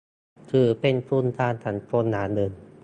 [0.49, 2.51] ถือเป็นทุนทางสังคมอย่างหนึ่ง